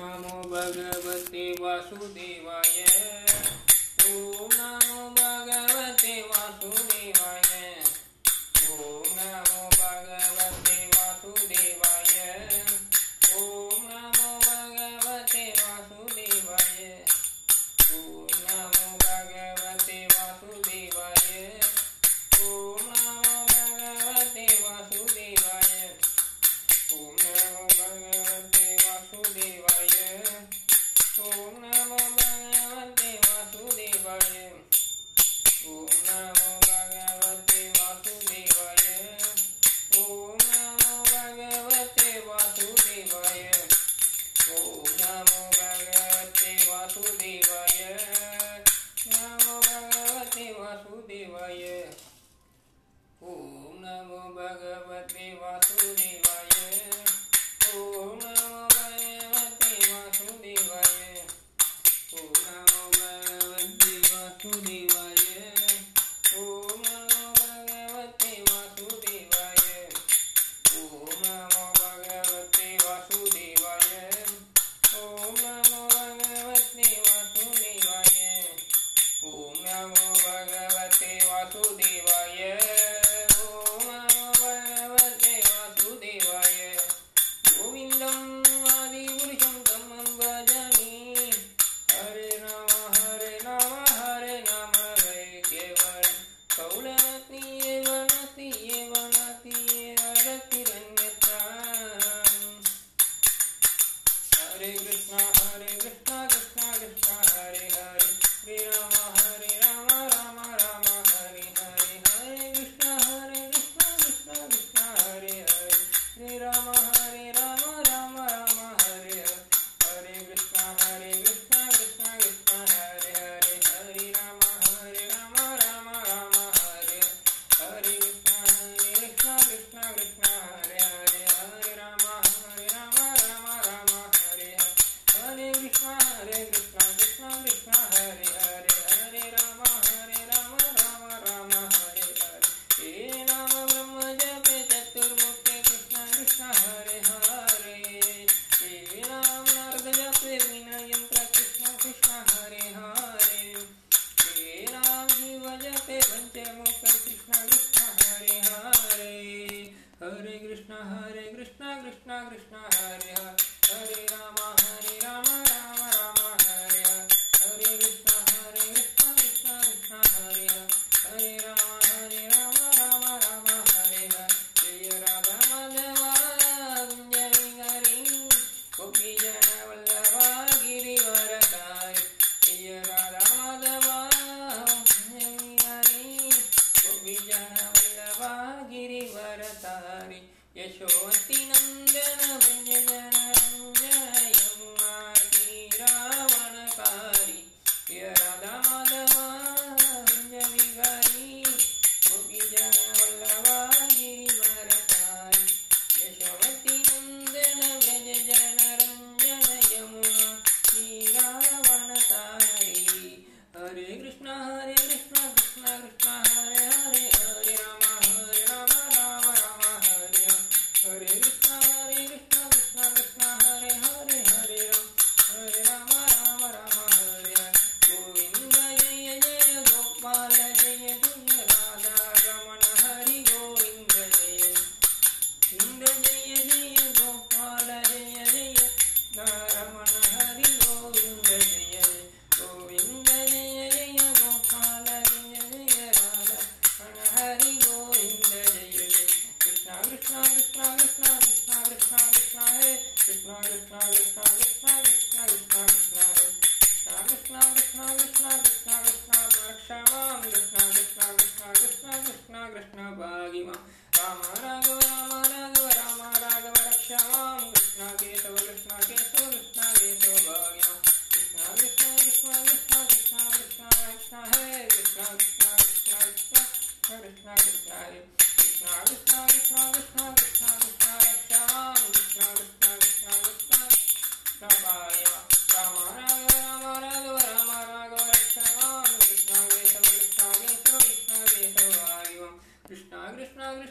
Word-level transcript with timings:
नमो 0.00 0.36
भगवते 0.50 1.42
वासुदेवाय 1.62 2.69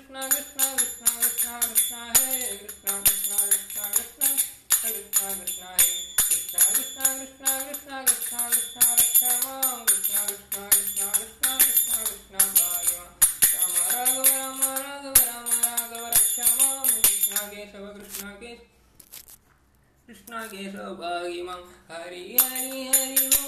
कृष्णा 0.09 0.27
कृष्णा 0.27 0.67
कृष्णा 0.75 1.09
कृष्णा 1.21 1.59
कृष्णा 1.61 1.97
है 2.17 2.57
कृष्णा 2.57 2.93
कृष्णा 2.99 3.37
कृष्णा 3.45 3.89
कृष्णा 3.89 4.29
कृष्णा 4.81 5.33
कृष्णा 5.35 5.69
है 5.69 5.89
कृष्णा 6.29 6.63
कृष्णा 6.77 7.09
कृष्णा 7.17 7.51
कृष्णा 7.65 8.01
कृष्णा 8.05 8.47
कृष्णा 8.49 8.93
रक्षा 8.93 9.33
माम 9.43 9.85
कृष्णा 9.85 10.25
कृष्णा 10.25 10.65
कृष्णा 10.69 11.11
कृष्णा 11.17 11.57
कृष्णा 11.57 12.03
कृष्णा 12.05 12.39
भागवा 12.57 13.03
राम 13.53 13.75
राघव 13.91 14.23
राम 14.31 14.61
राघव 14.87 15.21
राम 15.27 15.45
राघव 15.65 16.07
रक्षा 16.07 16.47
माम 16.55 16.87
कृष्णा 16.87 17.47
केशव 17.47 17.87
कृष्ण 17.97 18.33
केशव 18.41 18.65
कृष्णा 20.07 20.45
केशव 20.47 20.95
भागी 21.03 21.41
माम 21.41 21.63
Hari 21.91 22.25
Hari 22.41 22.87
Hari 22.87 23.38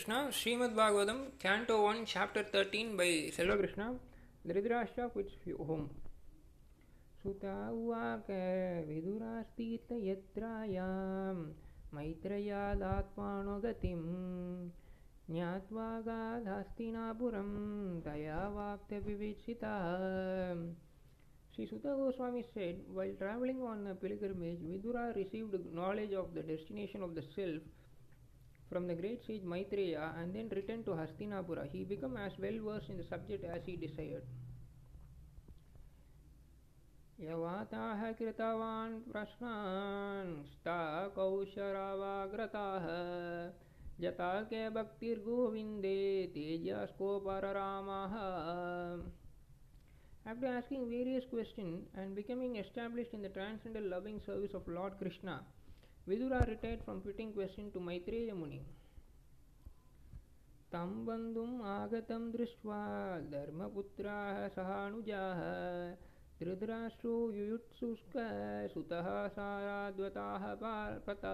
Krishna, 0.00 0.28
Srimad 0.30 0.74
Bhagavatam, 0.74 1.32
Canto 1.38 1.82
1, 1.82 2.06
Chapter 2.06 2.42
13 2.42 2.96
by 2.96 3.30
Selva 3.36 3.58
Krishna, 3.58 3.92
Dhritarashtra 4.48 5.12
quits 5.12 5.34
home. 5.58 5.90
सुता 7.22 7.56
उवाक 7.70 8.30
विदुरास्तीत 8.88 9.92
यत्रायां 10.04 11.34
मैत्रयादात्मानो 11.96 13.56
गतिं 13.64 14.00
ज्ञात्वा 15.34 15.88
गाधास्तिनापुरं 16.06 17.50
तया 18.06 18.38
वाप्त्यविवेक्षितः 18.56 19.76
Sri 21.52 21.66
Sutta 21.66 21.94
Goswami 21.98 22.46
said, 22.54 22.80
while 22.90 23.12
traveling 23.18 23.60
on 23.60 23.86
a 23.86 23.94
pilgrimage, 23.94 24.60
Vidura 24.60 25.14
received 25.14 25.74
knowledge 25.74 26.14
of 26.14 26.32
the 26.32 26.40
destination 26.40 27.02
of 27.02 27.14
the 27.14 27.24
self 27.36 27.60
from 28.69 28.87
the 28.87 28.95
great 28.95 29.23
sage 29.25 29.43
Maitreya 29.43 30.13
and 30.19 30.33
then 30.33 30.49
returned 30.49 30.85
to 30.85 30.91
Hastinapura. 30.91 31.67
He 31.71 31.83
became 31.83 32.17
as 32.17 32.33
well 32.39 32.57
versed 32.63 32.89
in 32.89 32.97
the 32.97 33.03
subject 33.03 33.43
as 33.45 33.61
he 33.65 33.75
desired. 33.75 34.23
यवाताः 37.19 38.01
कृतवान् 38.19 38.95
प्रश्नान् 39.11 40.31
स्ता 40.45 40.79
कौशरावाग्रताः 41.15 42.87
जता 44.01 44.31
के 44.51 44.69
भक्तिर्गोविन्दे 44.77 45.99
तेजस्कोपररामः 46.33 48.15
After 50.27 50.47
asking 50.47 50.89
various 50.89 51.23
questions 51.29 51.87
and 51.95 52.15
becoming 52.15 52.57
established 52.57 53.13
in 53.13 53.21
the 53.21 53.29
transcendental 53.29 53.91
loving 53.91 54.19
service 54.25 54.53
of 54.53 54.67
Lord 54.67 54.97
Krishna, 54.97 55.41
Vidura 56.08 56.46
retired 56.48 56.82
from 56.84 57.00
putting 57.02 57.32
question 57.32 57.70
to 57.72 57.78
Maitreya 57.78 58.34
Muni. 58.34 58.62
तं 60.72 60.90
बन्धुम् 61.06 61.62
आगतं 61.66 62.30
दृष्ट्वा 62.32 62.78
धर्मपुत्राः 63.30 64.36
सहानुजाः 64.56 65.40
धृतराष्ट्रो 66.40 67.14
युयुत्सुष्क 67.36 68.12
सुतः 68.74 69.08
साराद्वताः 69.36 70.44
पार्पत 70.62 71.26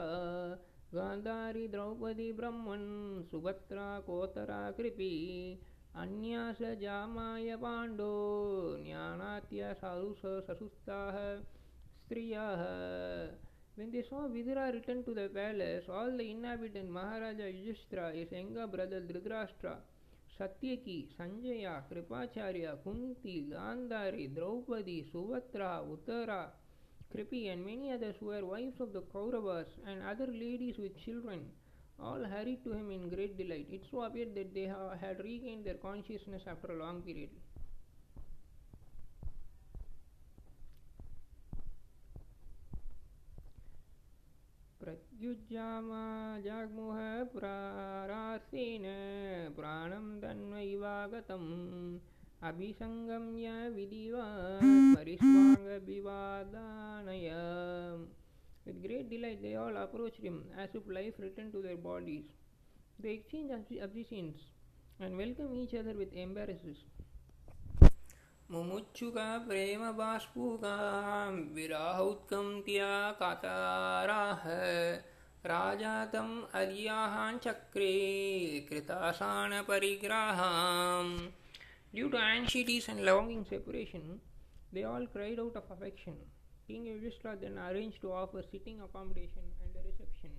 गान्धारी 0.94 1.66
द्रौपदी 1.74 2.32
ब्रह्मन् 2.38 2.88
सुभद्रा 3.30 3.88
कोतरा 4.06 4.60
कृपी 4.78 5.12
अन्या 6.04 6.52
स 6.60 6.74
जामाय 6.80 7.56
पाण्डो 7.62 8.14
ज्ञानात्य 8.84 9.74
सारुष 9.80 10.22
ससुस्ताः 10.48 11.18
स्त्रियः 11.40 12.64
When 13.76 13.90
they 13.90 14.02
saw 14.08 14.26
Vidura 14.26 14.72
return 14.72 15.04
to 15.04 15.12
the 15.12 15.28
palace, 15.28 15.84
all 15.90 16.10
the 16.16 16.30
inhabitants, 16.30 16.90
Maharaja 16.90 17.44
Yudhishthira, 17.46 18.10
his 18.12 18.32
younger 18.32 18.66
brother 18.66 19.02
Dhritarashtra, 19.02 19.76
Satyaki, 20.38 21.08
Sanjaya, 21.14 21.82
Kripacharya, 21.90 22.82
Kunti, 22.82 23.46
Gandhari, 23.50 24.34
Draupadi, 24.34 25.04
Suvatra, 25.12 25.84
Uttara, 25.86 26.48
Kripi, 27.14 27.52
and 27.52 27.66
many 27.66 27.92
others 27.92 28.16
who 28.18 28.26
were 28.28 28.46
wives 28.46 28.80
of 28.80 28.94
the 28.94 29.02
Kauravas 29.02 29.66
and 29.86 30.02
other 30.02 30.26
ladies 30.26 30.78
with 30.78 30.96
children, 31.04 31.50
all 32.00 32.24
hurried 32.24 32.64
to 32.64 32.72
him 32.72 32.90
in 32.90 33.10
great 33.10 33.36
delight. 33.36 33.68
It 33.70 33.84
so 33.90 34.04
appeared 34.04 34.34
that 34.36 34.54
they 34.54 34.68
ha- 34.68 34.96
had 34.98 35.22
regained 35.22 35.66
their 35.66 35.74
consciousness 35.74 36.44
after 36.46 36.72
a 36.72 36.78
long 36.82 37.02
period. 37.02 37.28
प्रत्युज्जामा 45.15 46.05
जाग्मुह 46.45 46.97
प्रारासीन 47.33 48.85
प्राणं 49.57 50.07
तन्वैवागतम् 50.23 51.45
अभिसङ्गम्य 52.49 53.53
विधिवत् 53.75 54.89
परिष्वाङ्गविवादानय 54.95 55.79
With 58.65 58.81
great 58.81 59.07
delight 59.09 59.39
they 59.41 59.53
all 59.55 59.77
approached 59.77 60.19
him 60.23 60.35
as 60.55 60.75
if 60.75 60.87
life 60.87 61.15
returned 61.19 61.53
to 61.53 61.61
their 61.61 61.77
bodies. 61.77 62.25
They 62.99 63.13
exchanged 63.13 63.53
obse- 63.53 63.81
obeisance 63.81 64.43
and 64.99 65.17
welcomed 65.17 65.55
each 65.57 65.73
other 65.73 65.93
with 65.93 66.13
embraces. 66.13 66.83
मुमुच्छुका 68.50 69.26
प्रेम 69.46 69.80
बाष्पूकां 69.98 71.32
विराहौत्कन्त्या 71.54 72.90
काताराः 73.20 74.44
राजा 75.52 75.94
तम् 76.12 76.34
अर्याहाञ्चक्रे 76.60 77.90
कृतासानपरिग्राहाम् 78.68 79.66
Due 81.94 82.10
to 82.10 82.18
anxieties 82.18 82.88
and 82.88 83.04
longing 83.04 83.44
separation, 83.48 84.20
they 84.72 84.82
all 84.84 85.06
cried 85.06 85.38
out 85.38 85.56
of 85.56 85.70
affection. 85.70 86.16
King 86.66 86.84
Yudhishthira 86.84 87.36
then 87.40 87.58
arranged 87.58 88.00
to 88.02 88.12
offer 88.12 88.42
sitting 88.42 88.80
accommodation 88.80 89.46
and 89.62 89.76
a 89.76 89.82
reception. 89.88 90.32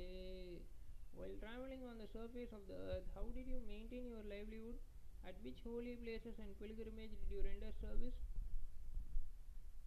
Well 1.20 1.38
travelling 1.40 1.86
on 1.92 1.98
the 2.04 2.08
surface 2.12 2.54
of 2.58 2.66
the 2.68 2.80
earth 2.96 3.08
how 3.16 3.30
did 3.38 3.48
you 3.48 3.60
maintain 3.70 4.06
your 4.10 4.24
livelihood 4.34 5.26
at 5.30 5.42
which 5.44 5.66
holy 5.66 5.94
places 6.04 6.40
and 6.46 6.58
pilgrimage 6.60 7.16
did 7.16 7.32
you 7.32 7.42
render 7.48 7.74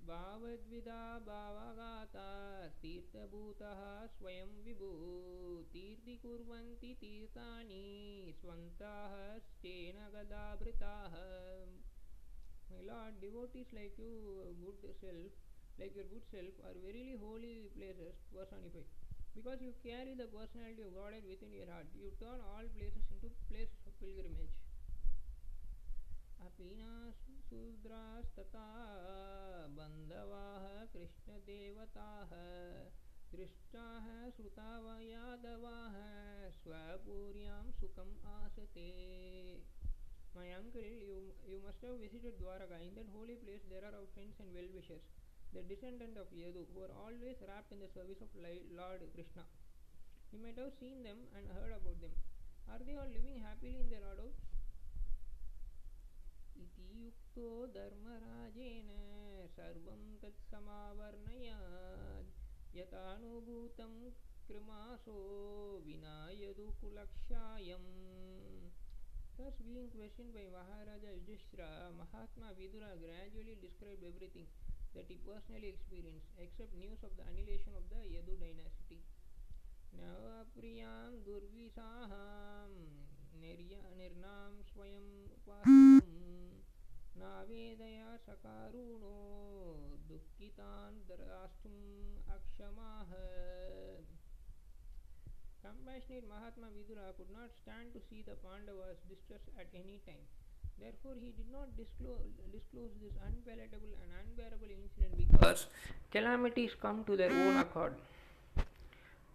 वावद्विदा 0.07 0.97
भावगाता 1.27 2.25
तीर्थभूतः 2.81 3.79
स्वयं 4.15 4.51
विभुः, 4.65 4.99
तीर्थीकुर्वन्ति 5.73 6.91
तीर्थानि 7.01 8.33
स्वन्ताः 8.41 9.15
स्तेन 9.47 9.97
गदाभृताः। 10.15 11.15
Lord 12.89 13.19
devotees 13.61 13.73
like 13.73 13.99
you 13.99 14.11
good 14.61 14.85
self 15.01 15.79
like 15.79 15.97
your 15.97 16.09
good 16.13 16.29
self 16.35 16.61
are 16.67 16.77
verily 16.85 17.15
holy 17.23 17.55
places 17.75 18.21
personify 18.35 18.83
because 19.35 19.63
you 19.67 19.71
carry 19.85 20.13
the 20.15 20.29
personality 20.35 20.81
of 20.87 20.95
Godhead 21.15 21.27
within 21.49 21.57
your 21.59 21.71
heart 21.75 21.97
you 22.03 22.09
turn 22.21 22.45
all 22.53 22.69
places 22.77 23.11
in 23.15 23.21
to 23.25 23.29
place 23.49 23.73
of 23.87 23.97
pilgrimage 24.01 24.53
अपीनाशूद्रास्तथा 27.45 28.67
बन्धवाः 29.77 30.63
कृष्णदेवताः 30.93 32.31
दृष्टाः 33.33 34.07
श्रुताव 34.37 34.85
यादवाः 35.05 35.97
स्वपूर्यां 36.57 37.61
सुखम् 37.79 38.15
आसते 38.35 38.89
My 40.35 40.51
uncle, 40.51 40.81
you, 40.81 41.31
you 41.47 41.61
must 41.63 41.79
have 41.85 41.99
visited 42.01 42.35
Dwaraka. 42.41 42.81
In 42.83 42.91
that 42.95 43.07
holy 43.13 43.35
place 43.35 43.63
there 43.69 43.85
are 43.87 43.95
our 43.95 44.07
friends 44.13 44.35
and 44.43 44.51
well-wishers, 44.53 45.05
the 45.53 45.61
descendant 45.63 46.17
of 46.17 46.27
Yadu, 46.35 46.65
who 46.73 46.83
are 46.83 46.91
always 46.91 47.39
wrapped 47.47 47.71
in 47.71 47.79
the 47.79 47.87
service 47.87 48.19
of 48.19 48.27
Lord 48.35 48.99
Krishna. 49.13 49.45
You 50.33 50.39
might 50.43 50.57
have 50.57 50.73
seen 50.79 51.03
them 51.03 51.23
and 51.37 51.47
heard 51.55 51.71
about 51.71 52.01
them. 52.01 52.11
Are 52.67 52.81
they 52.83 52.97
all 52.99 53.07
living 53.07 53.39
happily 53.39 53.79
in 53.79 53.87
their 53.87 54.03
adults? 54.11 54.44
धर्मराजेन 57.37 58.89
सर्वं 59.55 60.03
तत्समावर्णयात् 60.21 61.57
यथानुभूतं 62.77 63.93
कृमासो 64.47 65.17
यदुकुलक्षायम् 66.41 67.91
Thus 69.37 69.59
being 69.67 69.89
questioned 69.91 70.33
by 70.33 70.47
Maharaja 70.47 71.11
Yudhishthira, 71.11 71.91
Mahatma 71.91 72.55
Vidura 72.55 72.95
gradually 72.95 73.57
described 73.59 74.03
everything 74.07 74.47
that 74.93 75.03
he 75.09 75.19
personally 75.27 75.67
experienced 75.75 76.31
except 76.39 76.71
news 76.73 77.03
of 77.03 77.11
the 77.17 77.23
annihilation 77.27 77.75
of 77.75 77.83
the 77.91 77.99
Yadu 78.15 78.39
dynasty. 78.39 79.03
नवप्रियां 79.99 81.11
दुर्विसाहां 81.25 82.71
निर्नां 83.41 84.51
Swayam 84.71 85.11
उपासितम् 85.35 86.14
नावेदया 87.45 88.11
सकारुणो 88.25 89.17
दुःखितान् 90.09 90.95
द्राष्टुम् 91.09 91.81
अक्षमाः 92.35 93.11
Compassionate 95.65 96.25
Mahatma 96.29 96.67
Vidura 96.73 97.13
could 97.17 97.29
not 97.29 97.53
stand 97.61 97.93
to 97.93 97.99
see 98.09 98.23
the 98.25 98.33
Pandavas 98.41 98.97
distressed 99.09 99.49
at 99.59 99.67
any 99.75 100.01
time. 100.07 100.25
Therefore, 100.79 101.13
he 101.19 101.33
did 101.37 101.49
not 101.51 101.69
disclose, 101.77 102.25
disclose 102.51 102.91
this 103.01 103.13
unpalatable 103.27 103.93
and 104.01 104.09
unbearable 104.21 104.69
incident 104.69 105.13
because 105.17 105.67
calamities 106.11 106.73
come 106.81 107.03
to 107.05 107.15
their 107.15 107.31
own 107.31 107.57
accord. 107.57 107.93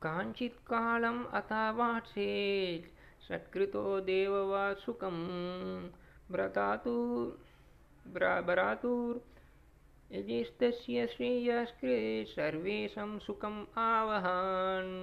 काञ्चित् 0.02 0.62
कालम् 0.66 1.24
अथावाट्सेत् 1.38 2.92
सत्कृतो 3.28 3.84
देववा 4.10 4.62
सुखं 4.84 5.16
व्रतातु 8.14 8.94
भरातुर्यजिस्तस्य 10.12 11.06
श्रेयस्कृत् 11.14 12.34
सर्वेषां 12.34 13.10
सुखम् 13.26 13.64
आवहान् 13.86 14.94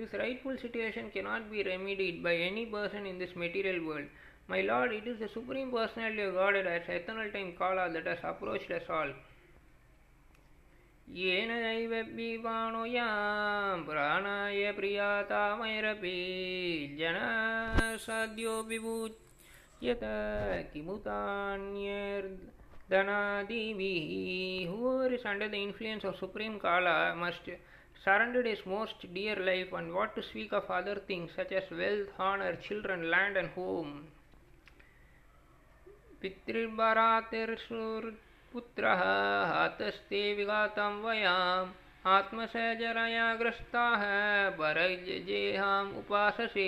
This 0.00 0.12
rightful 0.18 0.56
situation 0.56 1.10
cannot 1.10 1.50
be 1.50 1.62
remedied 1.62 2.22
by 2.22 2.34
any 2.34 2.64
person 2.64 3.04
in 3.04 3.18
this 3.18 3.36
material 3.36 3.84
world. 3.86 4.06
My 4.48 4.62
lord, 4.62 4.92
it 4.92 5.06
is 5.06 5.18
the 5.18 5.28
Supreme 5.28 5.70
Personality 5.70 6.22
of 6.22 6.32
Godhead 6.36 6.66
as 6.66 6.88
eternal 6.88 7.30
time 7.30 7.52
Kala 7.58 7.92
that 7.92 8.06
has 8.06 8.22
approached 8.24 8.70
us 8.70 8.88
all. 8.88 9.10
येन 11.18 11.50
दैव 11.62 11.92
विवाणो 12.16 12.84
यां 12.86 13.78
प्राणाय 13.86 14.72
प्रियातामैरपि 14.78 16.12
जनसाद्यो 17.00 18.54
विभूयत 18.70 20.04
किमुतान्यर्दनादिभिः 20.72 22.16
Whoever 24.70 25.10
is 25.18 25.26
under 25.26 25.48
the 25.50 25.60
influence 25.68 26.04
of 26.04 26.16
Supreme 26.22 26.56
Kala 26.58 27.14
must 27.16 27.50
surrender 28.03 28.43
his 28.43 28.65
most 28.65 28.95
dear 29.13 29.35
life 29.35 29.73
and 29.73 29.93
what 29.93 30.15
to 30.15 30.23
speak 30.23 30.53
of 30.53 30.69
other 30.69 30.95
things 31.07 31.31
such 31.35 31.51
as 31.51 31.63
wealth, 31.71 32.09
honor, 32.19 32.55
children, 32.67 33.09
land 33.09 33.37
and 33.37 33.49
home. 33.49 34.07
पितृर्बरातिर्सुर 36.21 38.05
पुत्रः 38.53 39.01
हातस्ते 39.51 40.21
विघातं 40.33 41.01
वयाम् 41.03 41.73
आत्मसजरया 42.15 43.27
ग्रस्ताः 43.41 44.03
परजेहाम् 44.57 45.95
उपाससे 45.97 46.67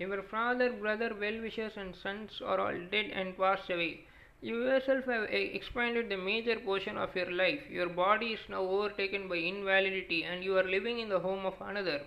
Your 0.00 0.22
father, 0.22 0.70
brother, 0.70 1.12
well-wishers 1.20 1.72
and 1.76 1.94
sons 1.96 2.40
are 2.40 2.60
all 2.60 2.78
dead 2.92 3.10
and 3.12 3.36
passed 3.36 3.68
away. 3.68 4.06
You 4.42 4.64
yourself 4.64 5.04
have 5.06 5.24
expended 5.30 6.08
the 6.08 6.16
major 6.16 6.60
portion 6.60 6.96
of 6.96 7.14
your 7.16 7.30
life. 7.30 7.68
Your 7.68 7.88
body 7.88 8.34
is 8.34 8.40
now 8.48 8.60
overtaken 8.60 9.28
by 9.28 9.36
invalidity 9.36 10.22
and 10.24 10.44
you 10.44 10.56
are 10.56 10.62
living 10.62 11.00
in 11.00 11.08
the 11.08 11.18
home 11.18 11.44
of 11.44 11.54
another. 11.60 12.00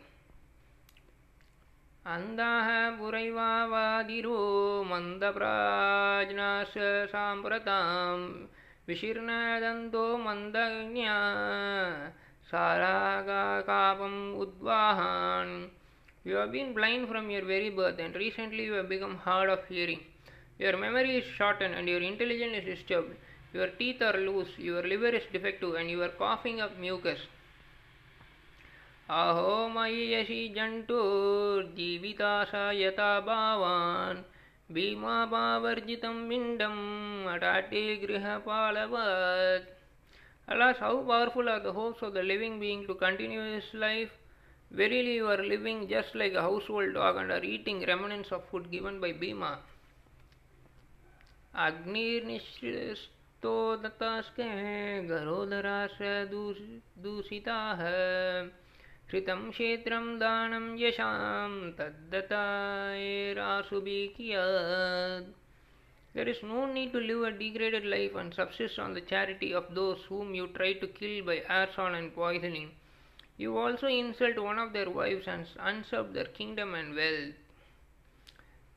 अन्धाः 2.13 2.67
पुरैवावादिरो 2.99 4.37
मन्दप्राज्ञास 4.91 6.73
साम्प्रतां 7.11 8.17
विशीर्णदन्तो 8.87 10.05
मन्दज्ञा 10.25 11.17
सारागाकापम् 12.51 14.17
उद्वाहान् 14.45 15.53
You 16.23 16.35
have 16.35 16.51
been 16.51 16.73
blind 16.73 17.07
from 17.07 17.29
your 17.29 17.45
very 17.45 17.69
birth 17.69 17.99
and 17.99 18.15
recently 18.15 18.65
you 18.65 18.73
have 18.73 18.89
become 18.89 19.17
hard 19.17 19.49
of 19.49 19.59
hearing. 19.67 20.01
Your 20.59 20.77
memory 20.77 21.17
is 21.17 21.25
shortened 21.37 21.75
and 21.75 21.87
your 21.87 22.01
intelligence 22.01 22.57
is 22.57 22.65
disturbed. 22.77 23.15
Your 23.53 23.67
teeth 23.67 24.01
are 24.01 24.17
loose, 24.17 24.57
your 24.57 24.83
liver 24.83 25.09
is 25.09 25.23
defective 25.33 25.75
and 25.75 25.89
you 25.89 26.01
are 26.03 26.09
coughing 26.09 26.61
up 26.61 26.77
mucus. 26.77 27.19
अहो 29.09 29.67
मय्यसि 29.75 30.41
जन्तुर्जीवितास 30.55 32.51
यथा 32.75 33.09
भावान् 33.27 34.21
भीमाभावर्जितं 34.73 36.17
पिण्डम् 36.29 37.27
अटाटे 37.33 37.83
गृहपालवत् 38.05 39.67
Alas, 40.47 40.77
how 40.79 40.97
powerful 41.03 41.47
are 41.47 41.59
the 41.59 41.71
hopes 41.71 42.01
of 42.01 42.13
the 42.13 42.23
living 42.23 42.59
being 42.59 42.85
to 42.87 42.95
continue 42.95 43.41
his 43.41 43.63
life? 43.73 44.09
Verily, 44.71 45.15
you 45.15 45.27
are 45.27 45.43
living 45.43 45.87
just 45.87 46.15
like 46.15 46.33
a 46.33 46.41
household 46.41 46.93
dog 46.93 47.17
and 47.17 47.31
are 47.31 47.43
eating 47.43 47.85
remnants 47.85 48.31
of 48.31 48.43
food 48.49 48.71
given 48.71 48.99
by 48.99 49.11
Bhima. 49.11 49.59
अग्निर्निश्चितो 51.64 53.54
दत्तास्के 53.82 54.48
घरोधराश 55.06 55.96
दूषिताः 57.02 57.82
श्रितं 59.10 59.40
क्षेत्रं 59.50 60.06
दानं 60.18 60.66
यशां 60.78 61.50
तद्दतायेरासुभिः 61.78 62.36
कियत् 64.16 65.34
There 66.16 66.28
is 66.28 66.42
no 66.42 66.64
need 66.72 66.92
to 66.92 66.98
live 66.98 67.24
a 67.24 67.30
degraded 67.38 67.84
life 67.84 68.14
and 68.14 68.32
subsist 68.32 68.78
on 68.78 68.94
the 68.94 69.02
charity 69.02 69.52
of 69.52 69.74
those 69.74 69.98
whom 70.08 70.34
you 70.34 70.46
try 70.48 70.72
to 70.72 70.86
kill 70.86 71.24
by 71.26 71.42
arson 71.46 71.94
and 71.94 72.14
poisoning. 72.14 72.70
You 73.36 73.58
also 73.58 73.86
insult 73.86 74.38
one 74.38 74.58
of 74.58 74.72
their 74.72 74.88
wives 74.88 75.26
and 75.28 75.46
usurp 75.76 76.14
their 76.14 76.24
kingdom 76.24 76.74
and 76.74 76.96
wealth. 76.96 77.34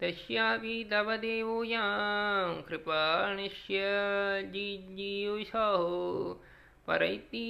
तस्यापि 0.00 0.76
तव 0.90 1.16
देवो 1.24 1.62
यां 1.64 2.62
कृपाणिष्य 2.68 3.80
जिजीयुषो 4.54 5.68
परैति 6.86 7.46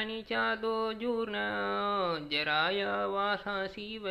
अनिचादो 0.00 0.76
जूर्ण 1.00 1.36
जराय 2.32 2.84
वासासीव 3.14 4.06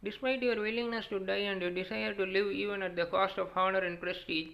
Despite 0.00 0.42
your 0.42 0.60
willingness 0.60 1.06
to 1.08 1.18
die 1.18 1.44
and 1.50 1.60
your 1.60 1.72
desire 1.72 2.14
to 2.14 2.24
live 2.24 2.52
even 2.52 2.82
at 2.82 2.94
the 2.94 3.06
cost 3.06 3.36
of 3.36 3.48
honor 3.56 3.80
and 3.80 4.00
prestige, 4.00 4.50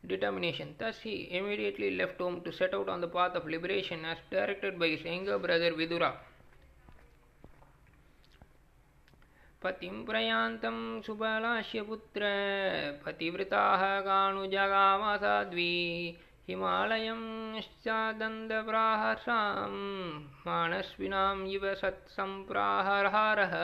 determination. 0.07 0.75
Thus, 0.79 0.99
he 1.01 1.29
immediately 1.31 1.97
left 1.97 2.19
home 2.21 2.41
to 2.43 2.53
set 2.53 2.75
out 2.75 2.89
on 2.89 3.01
the 3.01 3.09
path 3.09 3.35
of 3.35 3.47
liberation 3.47 4.05
as 4.05 4.19
directed 4.31 4.79
by 4.79 4.89
his 4.89 5.03
younger 5.03 5.39
brother 5.39 5.73
Vidura. 5.73 6.13
पतिं 9.63 10.05
प्रयान्तं 10.07 10.77
सुबलास्य 11.03 11.83
पुत्र 11.89 12.23
पतिव्रताः 13.05 13.83
काणुजगामसाध्वी 14.07 15.73
हिमालयं 16.49 17.23
निश्चादन्दप्राहसां 17.55 18.13
मानस्विनाम् 20.47 21.43
इव 21.55 21.65
सत्सम्प्राहारः 21.81 23.55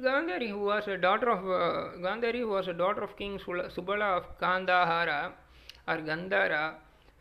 Gandhari, 0.00 0.50
who 0.50 0.58
was 0.58 0.86
a 0.88 0.98
daughter 0.98 1.30
of 1.30 1.38
uh, 1.38 1.96
Gandhari, 2.06 2.40
who 2.40 2.48
was 2.48 2.68
a 2.68 2.74
daughter 2.74 3.02
of 3.02 3.16
King 3.16 3.38
Subala 3.38 4.18
of 4.18 4.38
Kandahara 4.38 5.32
or 5.88 5.96
Gandhara, 5.96 6.74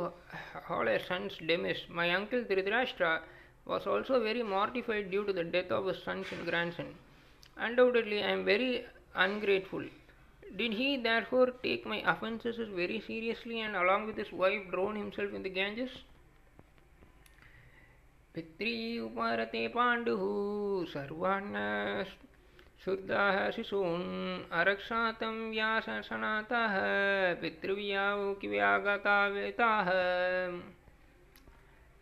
whole 0.69 0.89
a 0.89 0.99
sons 1.01 1.39
demise 1.43 1.87
my 1.91 2.11
uncle 2.11 2.45
Dhritarashtra 2.45 3.11
was 3.67 3.89
also 3.89 4.21
very 4.21 4.43
mortified 4.53 5.11
due 5.11 5.23
to 5.23 5.33
the 5.33 5.51
death 5.53 5.73
of 5.73 5.91
sons 5.97 6.33
and 6.33 6.45
grandson 6.73 6.95
Undoubtedly, 7.57 8.23
I 8.23 8.31
am 8.31 8.45
very 8.45 8.85
ungrateful. 9.15 9.85
Did 10.57 10.73
he 10.73 10.97
therefore 10.97 11.51
take 11.63 11.87
my 11.87 12.03
offences 12.07 12.57
very 12.75 13.01
seriously 13.07 13.61
and 13.61 13.77
along 13.77 14.07
with 14.07 14.17
his 14.17 14.31
wife 14.33 14.71
drown 14.71 14.97
himself 14.97 15.33
in 15.33 15.43
the 15.43 15.51
Ganges? 15.51 15.91
पित्री 18.35 18.99
उपारते 18.99 19.67
पाण्डुः 19.69 20.23
सर्वान् 20.93 21.53
शुद्धाः 22.85 23.51
शिशून् 23.51 24.09
अरक्षातं 24.53 25.37
व्याससनातः 25.51 26.75
पितृव्यावुकिव्यागता 27.43 29.17
वेताः 29.29 29.91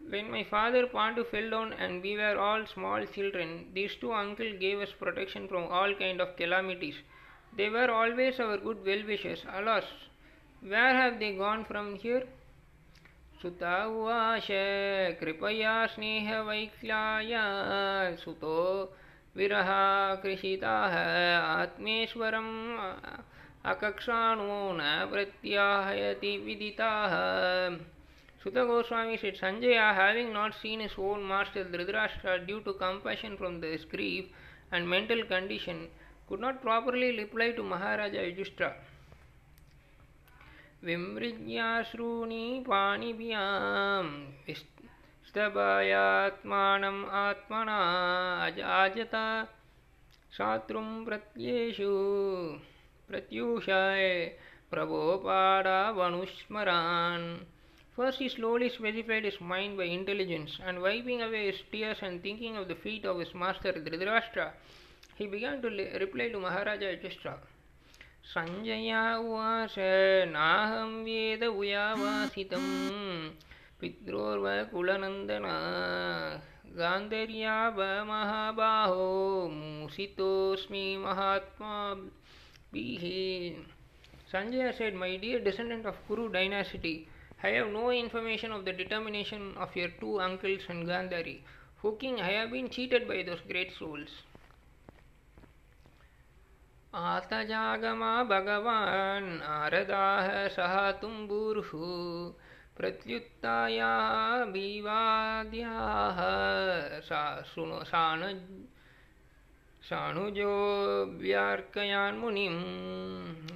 When 0.10 0.32
my 0.32 0.44
father 0.44 0.88
Pandu 0.88 1.26
fell 1.26 1.50
down 1.50 1.74
and 1.74 2.02
we 2.02 2.16
were 2.16 2.38
all 2.38 2.66
small 2.66 3.06
children, 3.06 3.72
these 3.74 3.96
two 3.96 4.14
uncles 4.14 4.54
gave 4.60 4.80
us 4.80 4.92
protection 4.92 5.48
from 5.48 5.66
all 5.66 5.94
kind 5.96 6.22
of 6.22 6.36
calamities. 6.38 6.96
They 7.56 7.70
were 7.70 7.92
always 7.92 8.40
our 8.40 8.58
good 8.58 8.86
well-wishers. 8.86 9.44
Alas, 9.54 9.84
where 10.62 10.94
have 10.96 11.20
they 11.20 11.34
gone 11.34 11.66
from 11.66 11.96
here? 11.96 12.24
सुता 13.42 13.74
उवाच 13.86 14.48
कृपया 15.20 15.74
स्नेहवैक्ल्याय 15.94 17.34
सुतो 18.24 18.62
विरहा 19.38 19.84
कृषिताः 20.24 20.96
आत्मेश्वरम् 21.40 22.56
अकक्षाणो 23.74 24.56
न 24.80 24.82
प्रत्याहयति 25.12 26.38
विदिताः 26.46 27.14
Sutta 28.43 28.67
Goswami 28.67 29.17
said, 29.19 29.37
Sanjaya, 29.37 29.95
having 29.95 30.33
not 30.33 30.55
seen 30.61 30.81
his 30.81 30.93
own 30.99 31.27
master 31.27 31.65
Dhritarashtra 31.65 32.47
due 32.47 32.61
to 32.63 32.73
compassion 32.73 33.37
from 33.37 33.63
his 33.63 33.85
grief 33.85 34.25
and 34.73 34.89
mental 34.89 35.23
condition, 35.25 35.89
could 36.29 36.41
not 36.41 36.61
properly 36.61 37.17
reply 37.19 37.53
to 37.53 37.63
Maharaja 37.63 38.21
Yudhishthira. 38.21 38.75
विमृज्याश्रूणि 40.85 42.47
पाणिभ्यां 42.69 44.07
स्तभायात्मानम् 45.29 47.05
आत्मना 47.21 47.79
अजाजता 48.47 49.23
शात्रुं 50.37 50.89
प्रत्येषु 51.05 51.93
प्रत्यूषाय 53.09 54.05
प्रभोपाडावनुस्मरान् 54.71 57.29
First, 58.02 58.20
he 58.20 58.30
slowly 58.30 58.70
specified 58.70 59.24
his 59.24 59.42
mind 59.42 59.78
by 59.78 59.86
intelligence, 59.86 60.60
and 60.64 60.82
wiping 60.82 61.22
away 61.22 61.52
his 61.52 61.62
tears 61.72 61.98
and 62.02 62.22
thinking 62.22 62.56
of 62.56 62.68
the 62.68 62.76
feet 62.76 63.06
of 63.06 63.20
his 63.20 63.34
master 63.34 63.74
Dhritarashtra, 63.74 64.52
he 65.16 65.28
began 65.28 65.62
to 65.62 65.70
reply 66.00 66.30
to 66.30 66.40
Maharaja 66.40 66.92
Yudhishthira. 66.92 67.38
Sanjaya 68.28 69.02
उवाच 69.18 69.76
नाहं 70.30 70.90
वेद 71.04 71.44
उयावासितं 71.48 72.66
पित्रोर्वकुलनन्दन 73.80 75.46
गान्धर्यावमहाबाहो 76.80 79.06
मूसितोऽस्मि 79.54 80.86
महात्माभिः 81.06 83.06
Sanjaya 84.32 84.78
said, 84.78 84.94
My 84.94 85.16
dear 85.16 85.40
descendant 85.40 85.86
of 85.86 85.96
Kuru 86.06 86.30
dynasty, 86.30 87.08
I 87.44 87.50
have 87.50 87.68
no 87.70 87.92
information 87.92 88.52
of 88.52 88.66
the 88.66 88.74
determination 88.74 89.56
of 89.58 89.76
your 89.76 89.90
two 90.00 90.20
uncles 90.20 90.62
and 90.70 90.88
Gandhari. 90.88 91.40
O 91.84 91.92
king, 91.92 92.20
I 92.20 92.32
have 92.32 92.52
been 92.52 92.70
cheated 92.70 93.08
by 93.08 93.24
those 93.24 93.42
great 93.42 93.74
souls. 93.78 94.10
आतजागमा 96.94 98.12
भगवान् 98.24 99.28
नारदाः 99.40 100.48
सह 100.56 100.92
तुम्बुर्ः 101.02 101.72
प्रत्युत्ताया 102.78 103.92
विवाद्याः 104.54 106.20
सा 107.10 107.22
शृणु 107.54 107.84
शाणुजो 109.93 110.53
व्यार्कयान 111.21 112.15
मुनिम। 112.19 112.55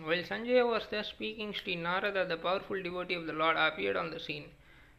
Well 0.07 0.23
Sanjay 0.25 0.61
was 0.63 0.89
the 0.93 1.01
speaking 1.03 1.53
Shri 1.55 1.77
Narada 1.77 2.17
the 2.31 2.37
powerful 2.43 2.83
devotee 2.83 3.17
of 3.17 3.25
the 3.27 3.35
lord 3.35 3.59
appeared 3.59 3.97
on 3.97 4.11
the 4.11 4.19
scene 4.25 4.45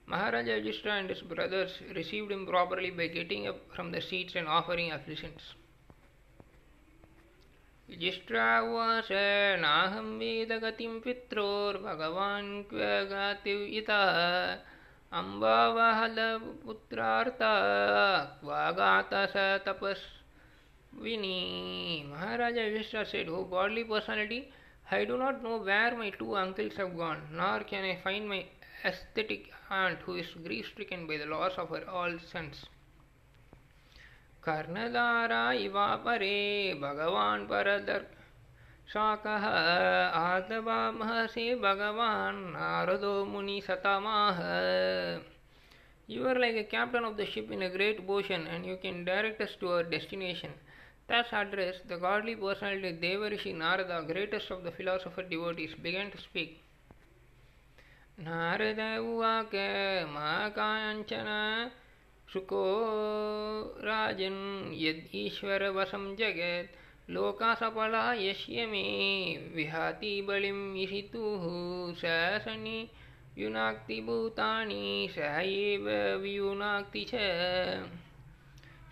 Maharaj 0.10 0.50
Yudhishthira 0.50 0.92
and 0.92 1.10
his 1.10 1.22
brothers 1.30 1.78
received 1.98 2.32
him 2.32 2.46
properly 2.46 2.90
by 2.92 3.08
getting 3.08 3.46
up 3.48 3.60
from 3.74 3.92
the 3.92 4.00
seats 4.06 4.36
and 4.38 4.48
offering 4.48 4.92
afflictions 4.92 5.54
युधिष्ठिरावास 7.90 9.10
नाहम 9.62 10.10
वेद 10.20 10.52
गतिम 10.64 11.00
पित्रोर 11.00 11.78
भगवान 11.84 12.52
क्व 12.72 12.80
गातिविता 13.12 14.02
अम्बावहल 15.12 16.18
पुत्रार्ता 16.66 17.54
क्वागात 18.42 19.14
स 19.36 19.46
tapasvini. 21.03 22.09
Maharaja 22.09 22.61
Yudhishthira 22.61 23.07
said, 23.07 23.29
O 23.29 23.45
godly 23.45 23.85
personality, 23.85 24.53
I 24.91 25.05
do 25.05 25.17
not 25.17 25.43
know 25.43 25.59
where 25.59 25.97
my 25.97 26.11
two 26.11 26.37
uncles 26.37 26.75
have 26.77 26.97
gone, 26.97 27.23
nor 27.33 27.61
can 27.61 27.85
I 27.85 27.99
find 28.03 28.29
my 28.29 28.45
aesthetic 28.85 29.51
aunt 29.71 29.99
who 30.01 30.17
is 30.17 30.27
grief 30.45 30.67
stricken 30.67 31.07
by 31.07 31.17
the 31.17 31.27
loss 31.27 31.53
of 31.57 31.71
her 31.71 31.89
all 31.89 32.19
sons. 32.19 32.67
कर्णधारा 34.45 35.53
इवापरे 35.65 36.75
भगवान् 36.83 37.47
परदर् 37.47 38.07
शाकः 38.93 39.45
आदवामहसे 40.19 41.45
भगवान् 41.63 42.41
नारदो 42.53 43.15
मुनिसतमाः 43.25 44.41
You 46.09 46.27
are 46.27 46.39
like 46.39 46.57
a 46.57 46.65
captain 46.65 47.05
of 47.05 47.17
the 47.17 47.25
ship 47.25 47.51
in 47.53 47.63
a 47.63 47.71
great 47.71 48.01
ocean 48.09 48.47
and 48.49 48.67
you 48.67 48.77
can 48.83 49.05
direct 49.05 49.41
us 49.41 49.55
to 49.61 49.69
our 49.69 49.83
destination. 49.85 50.51
Thus 51.08 51.28
addressed, 51.32 51.88
the 51.88 51.98
godly 51.98 52.36
personality 52.36 52.98
Devarishi 53.02 53.56
Narada, 53.56 54.04
greatest 54.06 54.52
of 54.52 54.64
the 54.64 54.72
philosopher 54.72 55.24
devotees, 55.24 55.74
began 55.76 56.12
to 56.12 56.18
speak. 56.18 56.64
Narad 58.20 58.80
उवाच 59.00 59.52
मा 60.12 60.30
काञ्चन 60.56 61.28
शुको 62.34 62.64
राजन् 63.86 64.40
यदीश्वरवशं 64.76 66.16
जगत् 66.20 67.12
लोकासफला 67.12 68.02
यस्य 68.14 68.66
मे 68.72 68.82
विहाति 69.56 70.22
बलिं 70.28 70.58
विहितुः 70.74 71.46
स 72.02 72.16
शनि 72.46 72.80
युनाक्ति 73.38 74.02
भूतानि 74.08 75.10
स 75.16 75.30
एव 75.44 75.88
वियुनाक्ति 76.24 77.06
च 77.14 77.22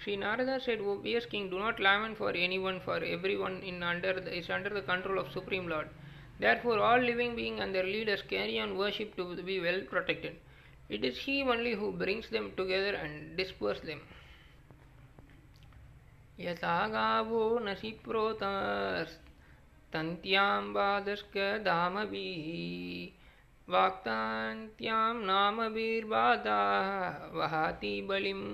Sri 0.05 0.17
Narada 0.17 0.61
said, 0.61 0.81
O 0.81 0.99
fierce 1.03 1.27
king, 1.27 1.51
do 1.51 1.59
not 1.59 1.79
lament 1.79 2.17
for 2.17 2.31
anyone, 2.31 2.81
for 2.81 3.03
everyone 3.05 3.63
in 3.63 3.83
under 3.83 4.19
the, 4.21 4.35
is 4.35 4.49
under 4.49 4.71
the 4.71 4.83
control 4.83 5.19
of 5.19 5.31
Supreme 5.31 5.69
Lord. 5.69 5.89
Therefore, 6.39 6.79
all 6.79 6.99
living 6.99 7.37
beings 7.37 7.61
and 7.61 7.75
their 7.75 7.85
leaders 7.85 8.23
carry 8.23 8.59
on 8.59 8.79
worship 8.79 9.15
to 9.17 9.43
be 9.43 9.61
well 9.61 9.81
protected. 9.83 10.37
It 10.89 11.05
is 11.05 11.19
He 11.19 11.43
only 11.43 11.75
who 11.75 11.93
brings 11.93 12.31
them 12.31 12.53
together 12.57 12.95
and 12.95 13.37
disperses 13.37 13.83
them. 13.83 14.01
यथा 16.41 16.77
गावो 16.93 17.43
नसि 17.65 17.91
प्रोतस्तन्त्यां 18.05 19.13
बाधस्कधामभिः 20.75 22.47
वाक्तान्त्यां 23.73 25.15
नामभिर्बाधाः 25.31 26.89
वहाति 27.39 27.95
बलिम् 28.09 28.47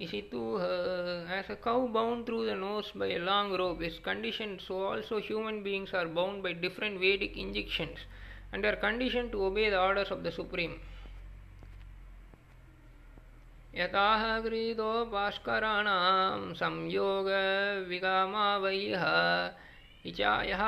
Isituha, 0.00 1.30
as 1.30 1.48
a 1.50 1.56
cow 1.56 1.86
bound 1.86 2.26
through 2.26 2.46
the 2.46 2.54
nose 2.56 2.90
by 2.96 3.06
a 3.12 3.18
long 3.18 3.52
rope 3.52 3.80
is 3.80 3.98
conditioned, 4.00 4.60
so 4.66 4.82
also 4.82 5.20
human 5.20 5.62
beings 5.62 5.94
are 5.94 6.08
bound 6.08 6.42
by 6.42 6.52
different 6.52 6.98
Vedic 6.98 7.36
injunctions 7.36 7.98
and 8.52 8.64
are 8.64 8.74
conditioned 8.74 9.30
to 9.30 9.44
obey 9.44 9.70
the 9.70 9.80
orders 9.80 10.10
of 10.10 10.24
the 10.24 10.32
Supreme. 10.32 10.80
यताः 13.74 14.22
गृहीतो 14.40 14.90
भास्कराणां 15.12 16.54
संयोगविगामावयः 16.54 17.94
इचायः 20.06 20.62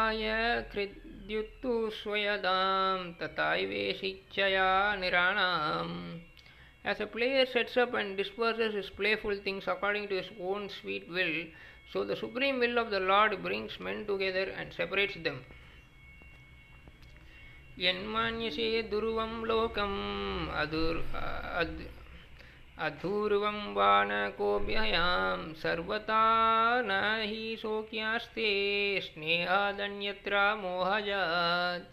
कृद्युत्तु 0.72 1.74
स्वयदां 1.98 2.98
तथैवेशिच्छया 3.20 4.70
निराणाम् 4.96 5.94
As 6.85 6.99
a 6.99 7.05
player 7.05 7.45
sets 7.45 7.77
up 7.77 7.93
and 7.93 8.17
disperses 8.17 8.73
his 8.73 8.89
playful 8.89 9.35
things 9.35 9.67
according 9.67 10.07
to 10.07 10.15
his 10.15 10.29
own 10.39 10.69
sweet 10.69 11.07
will, 11.07 11.45
so 11.91 12.03
the 12.03 12.15
supreme 12.15 12.59
will 12.59 12.77
of 12.77 12.89
the 12.89 12.99
Lord 12.99 13.43
brings 13.43 13.79
men 13.79 14.05
together 14.07 14.49
and 14.57 14.73
separates 14.73 15.15
them. 15.15 15.45
यन्मान्यसे 17.79 18.81
दुर्वं 18.91 19.31
लोकम् 19.49 20.49
अधुर् 20.61 20.99
अधूर्वं 22.87 23.57
वा 23.73 23.93
न 24.03 24.11
कोऽभ्ययां 24.37 25.53
सर्वथा 25.53 26.21
न 26.85 26.91
हि 27.25 27.57
शोक्यास्ते 27.61 28.49
स्नेहादन्यत्र 29.01 30.33
मोहजात् 30.61 31.89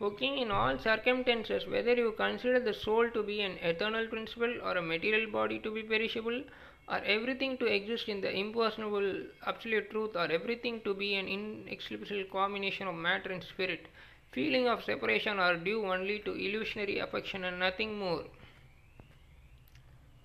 O 0.00 0.10
king, 0.10 0.38
in 0.38 0.50
all 0.50 0.78
circumstances, 0.78 1.66
whether 1.66 1.94
you 1.94 2.12
consider 2.12 2.60
the 2.60 2.74
soul 2.74 3.10
to 3.10 3.22
be 3.22 3.40
an 3.40 3.58
eternal 3.62 4.06
principle 4.08 4.60
or 4.62 4.76
a 4.76 4.82
material 4.82 5.30
body 5.30 5.58
to 5.58 5.70
be 5.70 5.82
perishable, 5.82 6.42
or 6.88 6.98
everything 7.04 7.56
to 7.58 7.66
exist 7.66 8.08
in 8.08 8.20
the 8.20 8.30
impersonable 8.30 9.22
absolute 9.46 9.90
truth, 9.90 10.16
or 10.16 10.30
everything 10.30 10.80
to 10.82 10.94
be 10.94 11.14
an 11.14 11.26
inexplicable 11.28 12.24
combination 12.24 12.86
of 12.86 12.94
matter 12.94 13.32
and 13.32 13.42
spirit, 13.42 13.86
feeling 14.32 14.68
of 14.68 14.84
separation 14.84 15.38
are 15.38 15.56
due 15.56 15.84
only 15.86 16.18
to 16.18 16.34
illusionary 16.34 16.98
affection 16.98 17.44
and 17.44 17.58
nothing 17.58 17.98
more. 17.98 18.24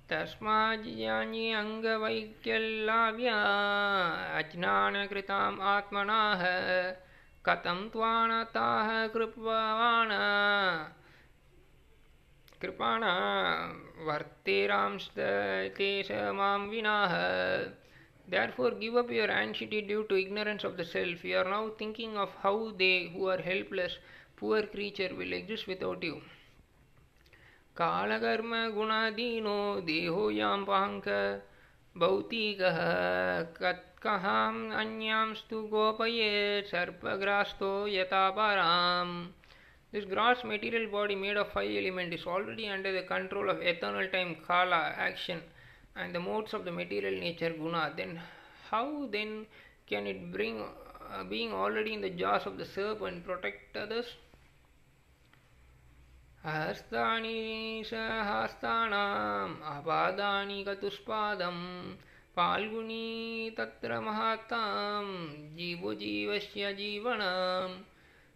तस्माज्ञानी 0.10 1.52
अङ्गवैकल्याव्या 1.54 3.36
अज्ञानकृताम् 4.39 5.60
आत्मनाः 5.62 6.44
कथं 7.47 7.89
त्वाणताः 7.93 8.91
कृपवान् 9.15 10.13
कृपाण 12.61 13.03
वर्तेरांश्च 14.07 15.19
ते 15.79 15.89
स 16.09 16.21
माँ 16.37 16.57
विनाः 16.69 17.15
therefore 18.57 18.79
give 18.81 18.97
up 18.99 19.13
your 19.13 19.31
anxiety 19.31 19.81
due 19.89 20.03
to 20.11 20.17
ignorance 20.17 20.65
of 20.67 20.77
the 20.77 20.85
self 20.93 21.27
you 21.27 21.39
are 21.39 21.49
now 21.51 21.69
thinking 21.81 22.17
of 22.25 22.37
how 22.43 22.71
they 22.83 22.93
who 23.15 23.29
are 23.31 23.43
helpless 23.49 23.97
poor 24.41 24.71
creature 24.73 25.17
will 25.19 25.35
exist 25.41 25.69
without 25.69 26.05
you 26.05 26.15
कालकर्मगुणाधीनो 27.77 29.59
देहोऽयां 29.91 30.59
पाङ्क 30.71 31.09
भौतिकः 31.97 32.79
कत् 33.61 33.94
कत्कहाम् 34.04 34.72
अन्यांस्तु 34.80 35.62
गोपयेत् 35.72 36.68
सर्पग्रास्तो 36.68 37.72
यथा 37.88 38.30
पराम् 38.38 39.13
This 39.92 40.06
gross 40.06 40.44
material 40.44 40.92
body 40.92 41.15
made 41.15 41.36
of 41.36 41.52
five 41.52 41.72
elements 41.72 42.15
is 42.15 42.28
already 42.28 42.70
under 42.70 42.92
the 42.92 43.02
control 43.02 43.50
of 43.50 43.60
eternal 43.60 44.08
time, 44.10 44.36
kala, 44.46 44.94
action, 44.96 45.42
and 45.96 46.13
the 46.13 46.20
modes 46.20 46.54
of 46.54 46.63
the 46.63 46.72
material 46.72 47.20
nature, 47.20 47.50
guna. 47.50 47.92
Then, 47.98 48.22
how 48.70 49.08
then 49.12 49.48
can 49.88 50.06
it 50.06 50.32
bring, 50.32 50.62
uh, 50.62 51.24
being 51.24 51.52
already 51.52 51.96
in 51.96 52.02
the 52.02 52.12
jaws 52.12 52.46
of 52.46 52.60
the 52.60 52.65
serpent, 52.65 53.26
protect 53.26 53.76
others? 53.76 54.06
हस्तानि 56.46 57.84
सहस्तानाम् 57.88 59.58
अपादानि 59.74 60.63
कतुष्पादम् 60.68 61.65
Falguni 62.37 63.51
तत्र 63.59 64.01
महात्म 64.01 65.57
जीव 65.57 65.92
जीवस्य 65.94 66.73
जीवन। 66.75 67.20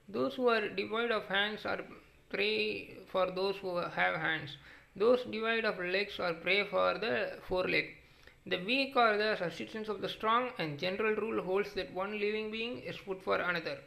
Those 0.09 0.39
are 0.51 0.69
devoid 0.75 1.13
of 1.13 1.33
hands 1.33 1.67
are 1.67 1.81
prey 2.31 2.51
for 3.13 3.31
those 3.39 3.61
who 3.65 3.79
have 3.97 4.17
hands 4.21 4.57
those 4.99 5.25
devoid 5.31 5.67
of 5.67 5.81
legs 5.83 6.21
are 6.21 6.33
prey 6.45 6.63
for 6.71 6.99
the 7.05 7.11
four 7.49 7.69
leg 7.69 7.95
the 8.49 8.63
weak 8.67 8.99
are 8.99 9.17
the 9.19 9.37
assistance 9.43 9.89
of 9.91 10.01
the 10.01 10.07
strong 10.09 10.49
and 10.61 10.79
general 10.79 11.15
rule 11.15 11.39
holds 11.47 11.75
that 11.75 11.91
one 11.95 12.13
living 12.21 12.51
being 12.53 12.79
is 12.85 13.05
food 13.07 13.23
for 13.23 13.41
another 13.41 13.85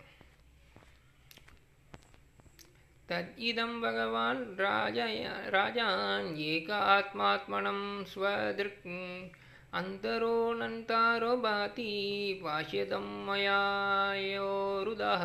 तदिदं 3.10 3.80
भगवान् 3.82 4.44
राजय 4.60 5.24
राजान् 5.54 6.28
एकात्मात्मनं 6.42 8.04
स्वदृक् 8.14 8.88
अन्तरो 9.80 10.54
नन्तारो 10.54 11.36
भाति 11.44 11.84
पाश्यतं 12.44 13.04
मयायोरुदः 13.28 15.22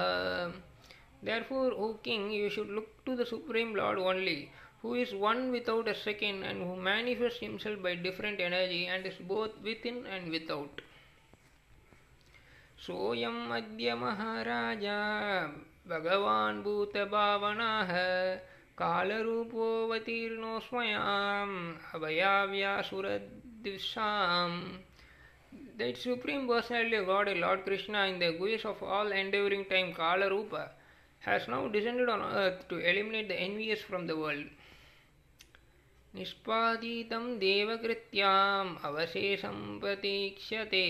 therefore 1.49 1.75
who 1.79 1.87
king 2.05 2.35
you 2.35 2.51
should 2.57 2.71
look 2.77 3.09
the 3.09 3.25
supreme 3.31 3.75
lord 3.77 3.99
only 4.01 4.37
who 4.83 4.95
is 4.97 5.15
one 5.23 5.39
without 5.51 5.89
a 5.89 5.93
second 6.03 6.45
and 6.47 6.63
who 6.67 6.77
manifest 6.89 7.43
himself 7.43 7.77
by 7.87 7.95
different 8.05 8.41
energy 8.41 8.85
and 8.95 9.07
is 9.07 9.21
both 9.33 9.59
within 9.93 9.99
and 10.17 10.29
without 10.35 10.81
सोऽयम् 12.87 13.53
अद्य 13.57 13.95
महाराजा 14.05 15.01
भगवान् 15.89 16.63
भूतभावनाः 16.63 17.93
कालरूपोऽवतीर्णो 18.83 20.59
स्वयाम् 20.69 21.59
स्वयाम् 23.66 24.52
अभयाव्यासुरद्विषाम् 24.52 24.92
That 25.78 25.98
Supreme 25.98 26.48
Personality 26.48 26.96
of 26.96 27.08
God, 27.08 27.28
Lord 27.38 27.66
Krishna, 27.66 28.06
in 28.06 28.20
the 28.20 28.34
guise 28.34 28.66
of 28.66 28.84
all 28.84 29.12
enduring 29.12 29.66
time, 29.66 29.94
Kala 29.94 30.30
Rupa, 30.30 30.72
has 31.20 31.48
now 31.48 31.68
descended 31.68 32.08
on 32.08 32.22
earth 32.22 32.68
to 32.70 32.78
eliminate 32.78 33.28
the 33.28 33.36
envious 33.36 33.82
from 33.82 34.08
the 34.08 34.16
world. 34.16 34.46
निष्पादितं 36.16 37.40
देवकृत्याम् 37.40 38.76
अवशेषं 38.86 39.80
प्रतीक्ष्यते 39.80 40.84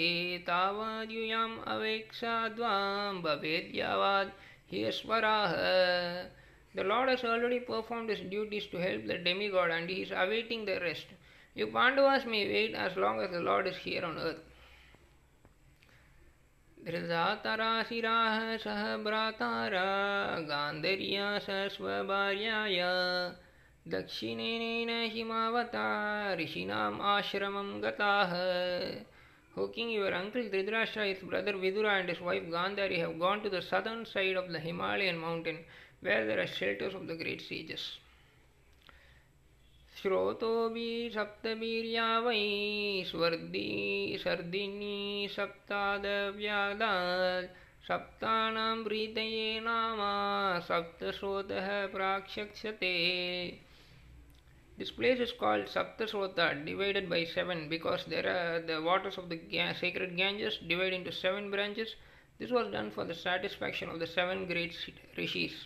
तावद्यूयाम् 0.48 1.58
अवेक्षाद्वां 1.74 3.22
भवेद्यावाद् 3.22 4.32
ह्यस्वराः 4.74 5.54
The 6.76 6.84
Lord 6.84 7.10
has 7.10 7.24
already 7.24 7.60
performed 7.60 8.10
his 8.10 8.22
duties 8.22 8.68
to 8.68 8.78
help 8.78 9.06
the 9.06 9.18
demigod 9.18 9.72
and 9.72 9.90
he 9.90 10.02
is 10.02 10.12
awaiting 10.12 10.66
the 10.66 10.80
rest. 10.80 11.08
You 11.56 11.68
Pandavas 11.68 12.26
may 12.26 12.48
wait 12.48 12.76
as 12.76 12.96
long 12.98 13.22
as 13.22 13.32
the 13.32 13.40
Lord 13.40 13.68
is 13.68 13.78
here 13.78 14.06
on 14.06 14.18
earth. 14.18 14.42
धृतातराशिराः 16.86 18.58
सह 18.64 18.82
भ्रातारा 19.06 19.86
गान्धर्या 20.50 21.28
स 21.40 21.58
स्वभार्याय 21.76 22.80
दक्षिणेन 23.94 24.90
हिमावता 25.14 25.86
ऋषीणाम् 26.40 27.02
आश्रमं 27.16 27.70
गताः 27.84 28.34
O 29.58 29.68
king, 29.68 29.90
your 29.90 30.14
uncle 30.16 30.42
Dhritarashtra, 30.44 31.14
his 31.14 31.22
brother 31.24 31.54
Vidura 31.54 32.00
and 32.00 32.08
his 32.08 32.22
wife 32.22 32.44
Gandhari 32.44 32.98
have 33.00 33.20
gone 33.20 33.44
to 33.44 33.50
the 33.50 33.62
southern 33.62 34.06
side 34.06 34.38
of 34.38 34.50
the 34.50 34.60
Himalayan 34.60 35.18
mountain 35.18 35.60
where 36.00 36.26
there 36.26 36.40
are 36.40 36.48
shelters 36.48 36.94
of 36.94 37.06
the 37.08 37.16
great 37.16 37.42
sages. 37.42 37.98
श्रोतो 40.07 40.49
भी 40.71 40.89
सप्तवीरिया 41.11 42.03
वै 42.21 42.43
स्वर्दी 43.07 43.71
सर्दिनी 44.19 45.29
सप्ताद्याला 45.31 46.91
सप्तानां 47.89 48.77
हृदये 48.79 49.49
नाम 49.61 50.05
सप्तश्रोतः 50.69 51.69
प्राक्षक्षते 51.89 52.95
this 54.79 54.91
place 54.93 55.21
is 55.21 55.37
called 55.41 55.67
Saptasrota 55.69 56.41
divided 56.65 57.09
by 57.09 57.25
seven 57.35 57.69
because 57.69 58.09
there 58.11 58.29
are 58.31 58.59
the 58.67 58.83
waters 58.85 59.19
of 59.19 59.27
the 59.27 59.73
sacred 59.81 60.15
Ganges 60.17 60.61
divide 60.69 60.95
into 60.95 61.17
seven 61.19 61.51
branches 61.51 61.97
this 62.41 62.53
was 62.53 62.73
done 62.73 62.91
for 62.97 63.07
the 63.07 63.23
satisfaction 63.23 63.89
of 63.89 63.99
the 63.99 64.15
seven 64.15 64.47
great 64.47 65.19
rishis 65.19 65.65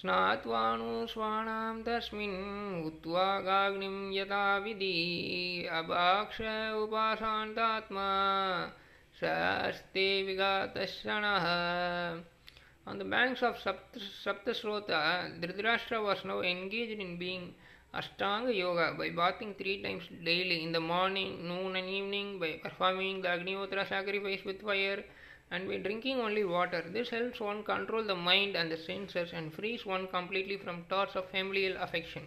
स्नात्वानुस्वाणां 0.00 1.82
तस्मिन् 1.86 2.38
उक्त्वागाग्निं 2.86 3.96
यथा 4.12 4.44
विधि 4.64 4.96
अभाक्ष 5.78 6.40
उपासान्तात्मा 6.82 8.08
स 9.20 9.24
अस्ते 9.24 10.06
विघातशणः 10.26 11.46
On 12.86 12.98
the 12.98 13.04
banks 13.04 13.42
of 13.42 13.56
Saptasrota, 13.56 15.38
Dhritarashtra 15.40 16.02
was 16.02 16.24
now 16.24 16.40
engaged 16.40 16.98
in 16.98 17.18
being 17.18 17.54
Ashtanga 17.94 18.56
Yoga 18.56 18.94
by 18.98 19.10
bathing 19.10 19.54
three 19.54 19.82
times 19.82 20.04
daily 20.24 20.64
in 20.64 20.72
the 20.72 20.80
morning, 20.80 21.46
noon, 21.46 21.76
and 21.76 21.88
evening, 21.88 22.38
by 22.40 22.58
performing 22.62 23.20
the 23.20 23.28
Agnihotra 23.28 23.86
sacrifice 23.88 24.44
with 24.44 24.62
fire, 24.62 25.04
and 25.50 25.68
by 25.68 25.76
drinking 25.78 26.20
only 26.20 26.44
water. 26.44 26.84
This 26.86 27.08
helps 27.10 27.40
one 27.40 27.62
control 27.64 28.04
the 28.04 28.14
mind 28.14 28.56
and 28.56 28.70
the 28.70 28.76
senses 28.76 29.32
and 29.32 29.52
frees 29.52 29.84
one 29.84 30.06
completely 30.08 30.56
from 30.56 30.84
thoughts 30.84 31.16
of 31.16 31.28
familial 31.30 31.76
affection. 31.76 32.26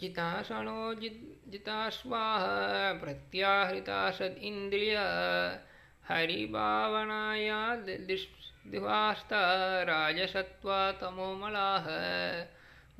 चितासनो 0.00 0.94
जितास्वाह 1.52 2.44
प्रत्याहृता 3.00 3.98
सद 4.18 4.36
इन्द्रिय 4.50 4.96
हरिभावनाया 6.08 7.58
दिवास्ता 8.72 9.42
राजसत्वा 9.90 10.80
तमोमलाः 11.02 11.86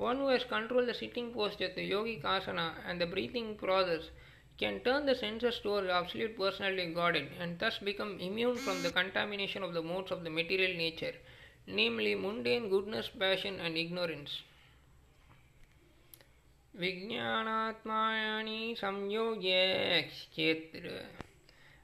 One 0.00 0.18
who 0.18 0.28
has 0.28 0.44
controlled 0.44 0.88
the 0.88 0.94
sitting 0.94 1.32
posture, 1.32 1.68
the 1.74 1.90
yogic 1.90 2.22
asana, 2.22 2.74
and 2.86 3.00
the 3.00 3.06
breathing 3.06 3.56
process 3.56 4.10
can 4.58 4.80
turn 4.80 5.06
the 5.06 5.14
senses 5.14 5.58
towards 5.60 5.86
the 5.86 5.92
absolute 5.92 6.36
personality 6.36 6.92
Godhead 6.94 7.30
and 7.40 7.58
thus 7.58 7.78
become 7.78 8.18
immune 8.20 8.56
from 8.56 8.82
the 8.82 8.90
contamination 8.90 9.62
of 9.62 9.74
the 9.74 9.82
modes 9.82 10.10
of 10.10 10.24
the 10.24 10.30
material 10.30 10.76
nature, 10.76 11.14
namely 11.66 12.14
mundane 12.14 12.68
goodness, 12.68 13.08
passion, 13.08 13.60
and 13.60 13.76
ignorance. 13.76 14.42
विज्ञानात्मानि 16.80 18.74
संयोज्य 18.78 19.52
क्षेत्र 20.32 20.90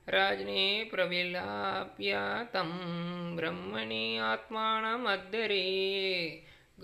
राजने 0.09 0.65
प्रविलाप्य 0.91 2.15
तं 2.55 2.71
ब्रह्मणि 3.37 4.17
आत्मानमद्धरे 4.31 5.63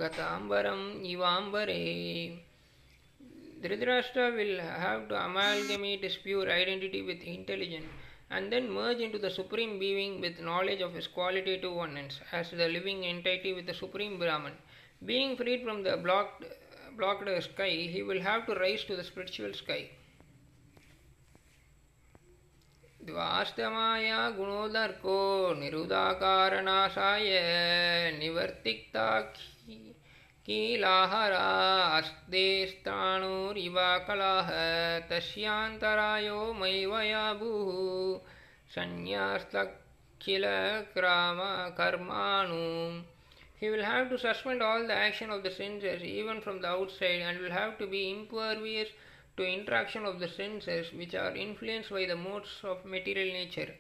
गताम्बरम् 0.01 0.85
इवाम्बरे 1.13 1.83
Dhritarashtra 3.63 4.37
will 4.37 4.61
have 4.61 5.09
to 5.09 5.17
amalgamate 5.21 6.05
his 6.05 6.17
pure 6.17 6.49
identity 6.49 7.03
with 7.03 7.21
intelligence 7.23 7.87
and 8.31 8.53
then 8.53 8.71
merge 8.71 9.01
into 9.01 9.19
the 9.19 9.31
Supreme 9.31 9.81
Being 9.81 10.21
with 10.21 10.39
knowledge 10.39 10.81
of 10.81 10.95
his 10.95 11.09
qualitative 11.09 11.73
oneness 11.73 12.21
as 12.31 12.53
the 12.53 12.69
living 12.69 13.05
entity 13.05 13.55
with 13.55 13.67
the 13.67 13.75
Supreme 13.75 14.17
Brahman. 14.17 14.53
Being 15.05 15.37
freed 15.37 15.65
from 15.65 15.83
the 15.83 15.97
blocked 15.97 16.45
blocked 16.97 17.29
sky, 17.43 17.71
he 17.71 18.05
will 18.05 18.21
have 18.21 18.47
to 18.47 18.55
rise 18.55 18.85
to 18.85 18.95
the 18.95 19.05
spiritual 19.05 19.53
sky. 19.55 19.91
द्वास्तमाया 23.09 24.19
गुणोदर्को 24.37 25.19
निरुदाकारनाशाय 25.59 27.29
निवर्तिक्ता 28.19 29.07
कीलाहरा 30.46 31.44
अस्ते 31.98 32.46
स्थाणुरिवा 32.68 33.86
कलाः 34.08 34.50
तस्यान्तरायो 35.10 36.40
संन्यास्तखिलक्राम 38.76 39.80
कर्माणु 41.80 42.60
He 43.62 43.70
will 43.70 43.84
have 43.86 44.10
to 44.10 44.18
suspend 44.18 44.62
all 44.62 44.86
the 44.86 44.94
action 44.94 45.30
of 45.30 45.44
the 45.44 45.52
senses 45.52 46.04
even 46.04 46.42
from 46.42 46.60
the 46.60 46.68
outside 46.68 47.22
and 47.22 47.40
will 47.40 47.52
have 47.52 47.78
to 47.78 47.88
be 47.88 48.12
impervious 48.12 48.90
to 49.38 49.46
interaction 49.46 50.06
of 50.06 50.20
the 50.20 50.28
senses 50.28 50.92
which 50.92 51.16
are 51.16 51.34
influenced 51.34 51.90
by 51.90 52.06
the 52.06 52.18
modes 52.18 52.60
of 52.64 52.84
material 52.84 53.32
nature. 53.32 53.74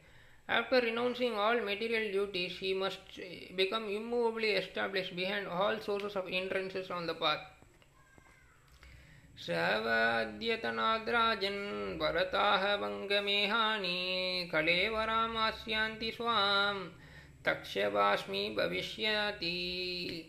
After 0.53 0.81
renouncing 0.81 1.35
all 1.35 1.61
material 1.61 2.13
duties, 2.13 2.59
he 2.59 2.75
must 2.75 3.21
become 3.57 3.89
immovably 3.89 4.51
established 4.53 5.17
behind 5.17 5.47
all 5.47 5.79
sources 5.81 6.17
of 6.17 6.27
hindrances 6.27 6.91
on 6.91 7.07
the 7.07 7.15
path. 7.15 7.41
सवद्यतनाद्राजन् 9.47 10.59
भरताः 11.99 12.65
वङ्गमेहानि 12.83 13.99
कलेवरामास्यान्ति 14.53 16.11
स्वाम् 16.11 16.91
Takshavaasmi 17.45 18.57
Bhavishyati. 18.57 20.27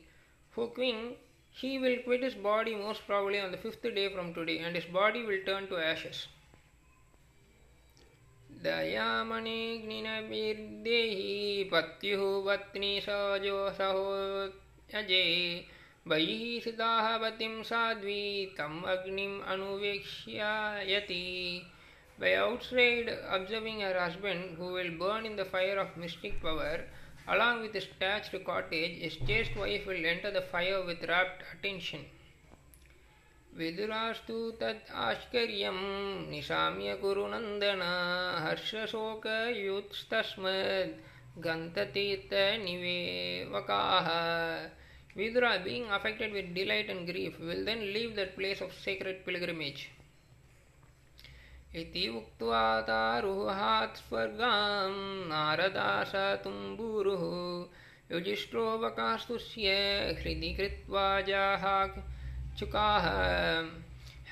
For 0.52 0.72
king, 0.72 1.16
he 1.52 1.80
will 1.80 1.98
quit 2.04 2.24
his 2.24 2.36
body 2.36 2.76
most 2.76 3.06
probably 3.08 3.40
on 3.40 3.52
the 3.52 3.58
fifth 3.58 3.82
day 3.82 4.14
from 4.14 4.34
today, 4.34 4.60
and 4.60 4.76
his 4.76 4.86
body 4.86 5.24
will 5.24 5.44
turn 5.46 5.68
to 5.68 5.78
ashes. 5.78 6.28
दयामणिग्निनविर्देहि 8.65 9.71
पत्युः 11.73 12.23
पत्नी 12.47 12.93
सजो 13.01 13.59
सहोजये 13.81 15.25
बहिः 16.09 16.61
सिताः 16.65 17.07
पतिं 17.19 17.63
साध्वी 17.71 18.25
तम् 18.59 18.85
अग्निम् 18.95 19.45
अनुवेक्ष्ययति 19.55 21.23
By 22.17 22.37
outside 22.37 23.09
observing 23.29 23.81
her 23.81 23.99
husband, 23.99 24.57
who 24.57 24.67
will 24.73 24.93
burn 24.99 25.27
in 25.27 25.35
the 25.35 25.45
fire 25.45 25.79
of 25.79 25.97
mystic 25.97 26.41
power, 26.41 26.85
Along 27.27 27.63
with 27.63 27.73
his 27.73 27.87
thatched 27.99 28.45
cottage, 28.45 28.99
his 28.99 29.17
chaste 29.27 29.57
wife 29.57 29.87
will 29.87 30.05
enter 30.05 30.31
the 30.31 30.43
fire 30.43 30.85
with 30.85 31.03
rapt 31.09 31.43
attention. 31.55 32.05
विदुरास्तु 33.57 34.51
तत् 34.51 34.93
आश्चर्यं। 34.93 36.31
निशाम्य 36.31 36.95
कुरु 36.95 37.27
नन्दन। 37.27 38.39
हर्षशोकयुत्स्तस्मद् 38.43 40.99
गन्ततीर्थनिवेवकाः 41.39 44.09
Vidura, 45.19 45.41
being 45.41 45.79
affected 45.83 46.21
with 46.21 46.49
delight 46.57 46.91
and 46.91 47.07
grief, 47.07 47.41
will 47.41 47.65
then 47.65 47.79
leave 47.79 48.11
that 48.11 48.29
place 48.39 48.63
of 48.63 48.73
sacred 48.85 49.15
pilgrimage. 49.29 49.81
इति 51.77 52.09
उक्त्वा 52.09 52.81
तारुहात् 52.81 53.97
स्वर्गां 53.97 55.29
नारदास 55.29 56.13
तुम्बुरुः 56.17 57.67
युजिष्ठोऽवकास्तुस्य 58.13 59.71
हृदि 60.21 60.55
कृत्वा 60.55 61.21
जाहाक। 61.21 62.14
चुकाः 62.57 63.71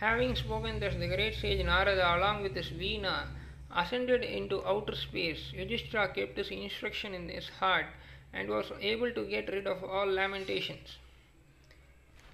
Having 0.03 0.35
spoken 0.35 0.81
thus, 0.81 0.95
the 0.97 1.07
great 1.07 1.35
sage 1.37 1.65
Narada, 1.65 2.17
along 2.17 2.43
with 2.43 2.57
his 2.57 2.71
Veena, 2.71 3.27
ascended 3.71 4.25
into 4.25 4.67
outer 4.67 4.97
space. 4.97 5.53
Yudhishthira 5.53 6.09
kept 6.09 6.37
his 6.37 6.51
instruction 6.51 7.15
in 7.15 7.29
his 7.29 7.49
heart 7.61 7.87
and 8.33 8.49
was 8.49 8.73
able 8.81 9.13
to 9.13 9.25
get 9.27 9.49
rid 9.49 9.69
of 9.69 9.85
all 9.85 10.07
lamentations. 10.07 10.97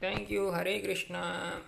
Thank 0.00 0.30
you, 0.30 0.50
Hare 0.50 0.80
Krishna. 0.80 1.60